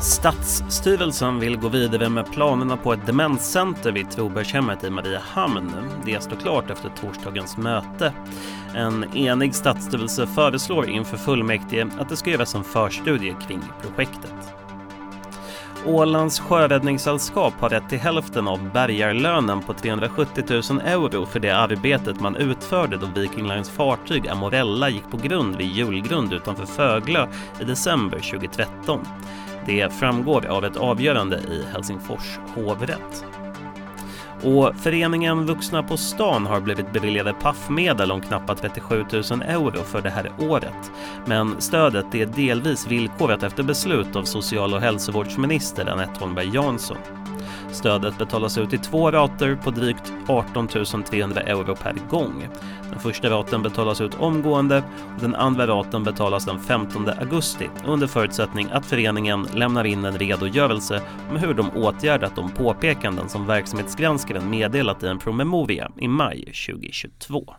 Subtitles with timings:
[0.00, 5.72] Stadsstyrelsen vill gå vidare med planerna på ett demenscenter vid Trobergshemmet i Mariehamn.
[6.04, 8.12] Det står klart efter torsdagens möte.
[8.74, 14.59] En enig stadsstyrelse föreslår inför fullmäktige att det ska göras en förstudie kring projektet.
[15.86, 22.20] Ålands sjöräddningssällskap har rätt till hälften av bärgarlönen på 370 000 euro för det arbetet
[22.20, 27.26] man utförde då Viking Lines fartyg Amorella gick på grund vid Julgrund utanför Föglö
[27.60, 29.06] i december 2013.
[29.66, 33.24] Det framgår av ett avgörande i Helsingfors hovrätt.
[34.42, 40.02] Och föreningen Vuxna på stan har blivit beviljade paffmedel om knappt 37 000 euro för
[40.02, 40.92] det här året.
[41.26, 47.19] Men stödet är delvis villkorat efter beslut av social och hälsovårdsminister Anette Holmberg Jansson.
[47.72, 50.68] Stödet betalas ut i två rater på drygt 18
[51.04, 52.48] 300 euro per gång.
[52.90, 54.82] Den första raten betalas ut omgående
[55.14, 60.18] och den andra raten betalas den 15 augusti under förutsättning att föreningen lämnar in en
[60.18, 66.44] redogörelse om hur de åtgärdat de påpekanden som verksamhetsgranskaren meddelat i en promemoria i maj
[66.68, 67.54] 2022.